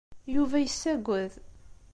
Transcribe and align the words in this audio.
Yuba 0.33 0.57
yessagad. 0.59 1.33